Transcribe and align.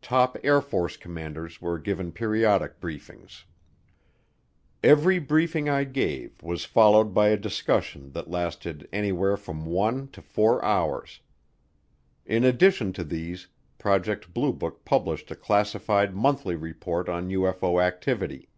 Top 0.00 0.38
Air 0.42 0.62
Force 0.62 0.96
commanders 0.96 1.60
were 1.60 1.78
given 1.78 2.10
periodic 2.10 2.80
briefings. 2.80 3.44
Every 4.82 5.18
briefing 5.18 5.68
I 5.68 5.84
gave 5.84 6.42
was 6.42 6.64
followed 6.64 7.12
by 7.12 7.28
a 7.28 7.36
discussion 7.36 8.12
that 8.12 8.30
lasted 8.30 8.88
anywhere 8.90 9.36
from 9.36 9.66
one 9.66 10.08
to 10.12 10.22
four 10.22 10.64
hours. 10.64 11.20
In 12.24 12.42
addition 12.42 12.94
to 12.94 13.04
these, 13.04 13.48
Project 13.76 14.32
Blue 14.32 14.54
Book 14.54 14.82
published 14.86 15.30
a 15.30 15.36
classified 15.36 16.16
monthly 16.16 16.54
report 16.56 17.10
on 17.10 17.28
UFO 17.28 17.84
activity. 17.84 18.48